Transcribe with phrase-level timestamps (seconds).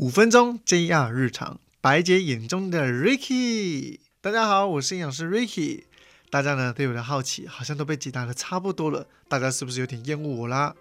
[0.00, 3.98] 五分钟 JR 日常，白姐眼中的 Ricky。
[4.22, 5.82] 大家好，我是营养师 Ricky。
[6.30, 10.74] 大家呢对我的好奇好像都被解答的差不多了，大家是不是有点厌恶我啦？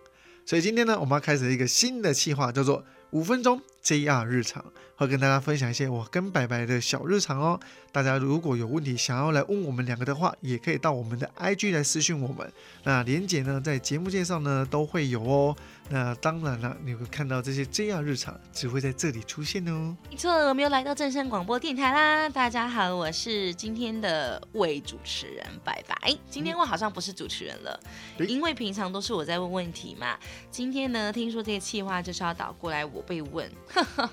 [0.46, 4.64] 所以今天呢，我们要开始一个新的计划，叫做五分钟 JR 日常，
[4.96, 7.60] 会跟大家分享一些我跟白白的小日常哦。
[7.92, 12.52] 大家如果有问题想要来问我们两个的话，也可以到我们的 IG 来私讯我们。
[12.84, 15.56] 那连姐呢，在节目介绍呢都会有哦。
[15.90, 19.96] 那当然了，你会看到这些 JR 日常只会在这里出现哦。
[20.12, 22.30] 没错，我们又来到正声广播电台啦！
[22.30, 26.16] 大家好，我是今天的伪主持人白白。
[26.30, 27.80] 今天我好像不是主持人了，
[28.20, 30.16] 因为平常都是我在问问题嘛。
[30.52, 33.52] 今天呢，听说这个气话就是要倒过来我被问，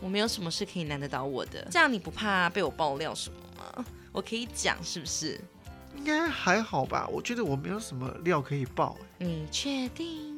[0.00, 1.66] 我没有什么事可以难得倒我的。
[1.70, 3.84] 这样你不怕被我爆料什么吗？
[4.12, 5.40] 我可以讲是不是？
[5.96, 7.06] 应该还好吧？
[7.08, 8.96] 我觉得我没有什么料可以爆。
[9.18, 10.34] 你确定？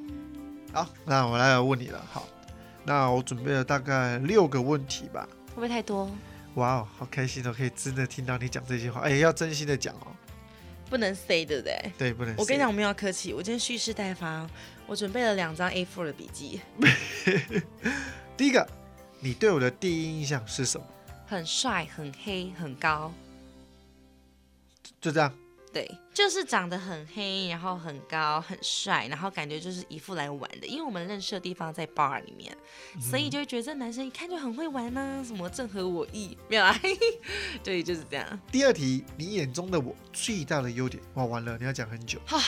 [0.72, 2.04] 好，那我来问你了。
[2.10, 2.26] 好，
[2.84, 5.28] 那我准备了大概六个问题吧。
[5.50, 6.10] 会不会太多？
[6.54, 9.02] 哇哦，好开心哦，可以真的听到你讲这些话。
[9.02, 10.08] 哎，要真心的讲哦，
[10.90, 11.92] 不能 say 对不对？
[11.96, 12.34] 对，不能。
[12.36, 13.32] 我跟你讲，我们要客气。
[13.32, 14.46] 我今天蓄势待发，
[14.86, 16.60] 我准备了两张 A4 的笔记。
[18.42, 18.68] 第一个，
[19.20, 20.84] 你对我的第一印象是什么？
[21.28, 23.14] 很帅，很黑，很高。
[25.00, 25.32] 就这样。
[25.72, 30.66] 对，就是长得很黑，然后很高，很帅，然后感觉就是一副来玩的。
[30.66, 32.52] 因为我们认识的地方在 bar 里面，
[33.00, 36.76] 所以就会觉得这男生一看就很会玩呢，什么正合我意，没有啊？
[37.62, 38.40] 对，就是这样。
[38.50, 42.18] 第二题，你眼中的我最大的优点，哇，完了，你要讲很久。
[42.26, 42.42] 哈，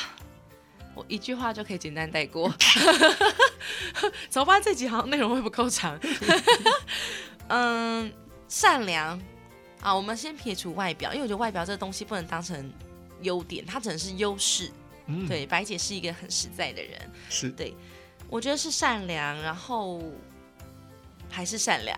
[0.96, 2.52] 我一句话就可以简单带过。
[4.34, 4.60] 怎么办？
[4.60, 5.96] 这集好像内容会不够长。
[7.46, 8.12] 嗯，
[8.48, 9.16] 善良
[9.80, 12.72] 啊，我们先撇除外表，因为我觉得外表这个东西不能当成。
[13.20, 14.72] 优点，它只能是优势。
[15.06, 17.76] 嗯，对，白姐是一个很实在的人，是对，
[18.28, 20.02] 我觉得是善良，然后
[21.34, 21.96] 还是善良。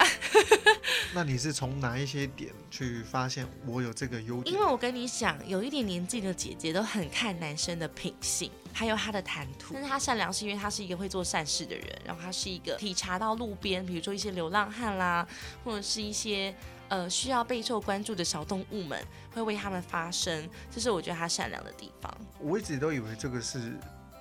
[1.15, 4.55] 那你是从哪一些点去发现我有这个优点？
[4.55, 9.75] 因为我跟你讲，有一点年纪的姐姐都很看男生的品性，还有他的谈吐。
[9.75, 15.27] 但是他善良是因为他是一个会做善事的人，然后他是一个体察到路边，比如说一些流浪汉啦，
[15.63, 16.55] 或者是一些。
[16.89, 19.05] 呃，需要备受关注的小动物们
[19.35, 22.17] 会为他们发声，这是我觉得他善良的地方。
[22.39, 23.77] 我一直都以为这个是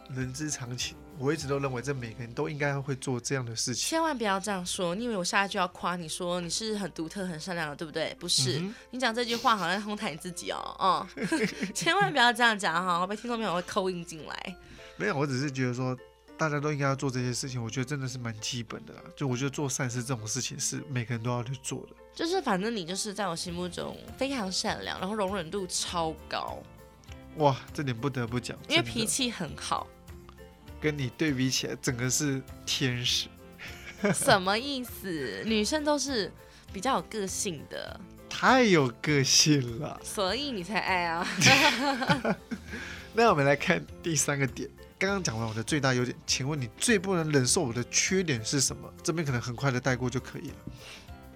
[0.09, 3.87] 人之常情，我一直都认为这每个人都应该会做这样的事情。
[3.89, 8.15] 千万不要这样说，你以为我下一就要夸你说你是很独特、很善良的，对不对？
[8.19, 8.61] 不是，
[8.91, 10.57] 你讲这句话好像哄抬你自己哦。
[10.79, 11.07] 哦，
[11.73, 14.57] 千万不要这样讲哈，我被听众朋友会扣印进来。
[14.97, 15.97] 没有，我只是觉得说。
[16.37, 18.99] 大家都应该要做这些事情，我觉得真的是蛮基本的啦。
[19.15, 21.95] 就我觉得做善事这种事情是每个人都要去做的。
[22.13, 26.61] 就是反正你就是在我心目中非常善良，然后容忍度超高。
[27.37, 29.87] 哇，这点不得不讲，因为脾气很好。
[30.85, 33.27] 跟你对比起来，整个是天使。
[34.13, 35.41] 什么意思？
[35.43, 36.31] 女生都是
[36.71, 37.99] 比较有个性的。
[38.29, 41.27] 太有个性了，所以你才爱啊。
[43.15, 44.69] 那我们来看第三个点。
[44.99, 48.87] 刚刚讲完我的最大优点，请问你最不能忍受我的缺点是什么？
[49.01, 50.55] 这边可能很快的带过就可以了。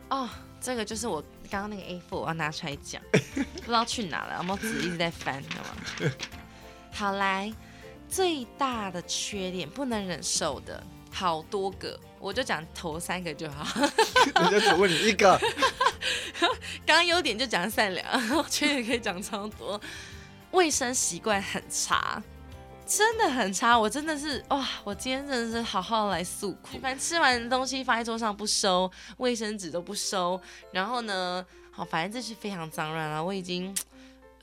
[0.10, 0.30] 哦，
[0.62, 6.12] 这个就是我刚刚那个 A4，我要拿出来讲， 不知道去哪了，有没有纸一直在翻，知道吗？
[6.92, 7.52] 好来，
[8.10, 13.66] 最大的缺点不能忍受的好多个，我就讲头三个就好。
[14.36, 15.40] 我就只问你一个。
[16.86, 18.06] 刚刚优点就讲善良，
[18.50, 19.80] 缺点可以讲超多。
[20.52, 22.22] 卫生习惯很差。
[22.86, 24.68] 真的很差，我真的是哇！
[24.84, 26.80] 我今天真的是好好来诉苦。
[26.82, 30.42] 反正吃完东西放在桌上不收，卫生纸都不收，
[30.72, 33.24] 然后呢，好，反正这是非常脏乱了。
[33.24, 33.72] 我已经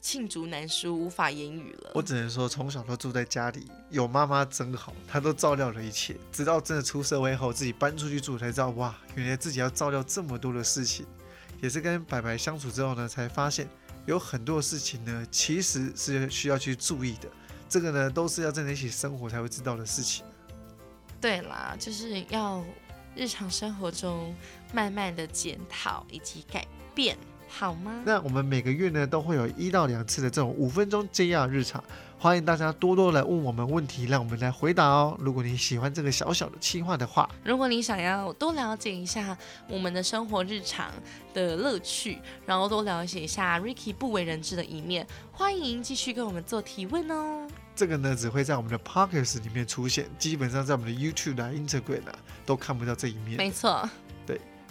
[0.07, 1.91] 罄竹难书，无法言语了。
[1.93, 6.17] 我只能说，从小都住在家里，有妈妈真好，她都照料了一切。
[6.31, 11.05] 直到真的出社会后，自己搬出去住，才知道哇，原来自己要照料这么多的事情。
[11.61, 13.69] 也是跟白白相处之后呢，才发现
[14.07, 17.29] 有很多事情呢，其实是需要去注意的。
[17.69, 20.25] 这个呢，都是要在一起生活才会知道的事情。
[21.21, 22.65] 对啦，就是要
[23.17, 24.33] 日常生活中
[24.73, 26.65] 慢慢的检讨以及改
[26.95, 27.19] 变，
[27.49, 28.03] 好吗？
[28.05, 31.83] 那我们每个月呢，都会有一到两次的这种五分钟 JR 日常。
[32.19, 35.15] 欢迎大家多多来问我们问题，让我们来回答哦。
[35.21, 39.37] 如果你喜欢这个小小的企划的话，如果你想要多了解一下
[39.69, 40.91] 我们的生活日常
[41.35, 47.47] 的乐趣，然后多了解一下 Ricky 不为人知的一面，欢迎继续跟我们做提问哦。
[47.75, 53.37] 这个呢，只会在我们的 Podcast 里面出现，基本上在我们的 YouTube 啊、Instagram 啊都看不到这一面。
[53.37, 54.06] 没错，对。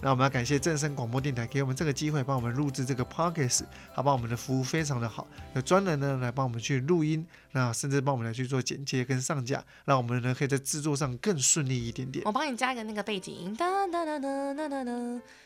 [0.01, 3.63] 那我们要感谢正声广播电台给我们这个机会，帮我们录制这个 podcast，
[3.93, 4.11] 好吧？
[4.11, 12.23] 我们的服务非常的好，有专人呢来帮我们去录音，那甚至帮我们来去做剪接跟上架，让我们呢可以在制作上更顺利一点点。
[12.25, 14.91] 我帮你加一个那个背景音，哒哒哒哒哒哒哒，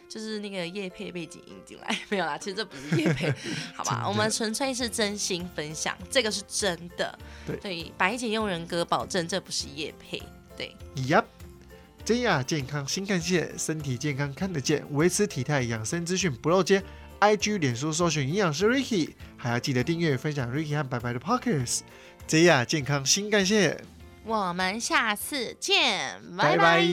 [0.10, 3.34] 就是那个叶配背景音进来，没有啦，其实这不是叶配，
[3.75, 4.06] 好吧？
[4.10, 7.18] 我们纯粹是真心分享，这个是真的。
[7.62, 10.22] 对，白姐用人格保证，这不是叶配。
[10.57, 11.24] 对，Yup。
[12.09, 16.81] 真亚健康新干线，身体健康看得见，维持体态养生资讯不漏接。
[17.19, 21.81] IG、脸书搜寻营养师 Ricky，还要记得订阅分享 Ricky 和白白的 Pockets。
[22.25, 23.79] 真亚健康新干线，
[24.25, 26.83] 我们下次见，拜拜。